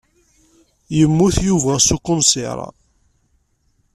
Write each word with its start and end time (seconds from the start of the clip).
Yemmut 0.97 1.35
Yuba 1.47 1.73
s 1.85 1.87
ukunṣiṛ. 1.95 2.59